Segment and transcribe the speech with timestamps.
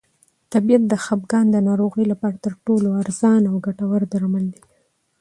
[0.53, 4.61] طبیعت د خپګان د ناروغۍ لپاره تر ټولو ارزانه او ګټور درمل دی.